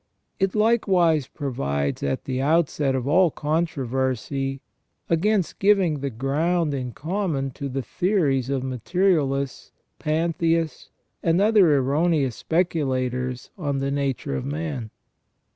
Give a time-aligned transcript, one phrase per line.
[0.39, 4.59] It likewise provides at the outset of all controversy
[5.11, 10.89] against giving the ground in common to the theories of materialists, pantheists,
[11.21, 14.89] and other erroneous speculators on the nature of man.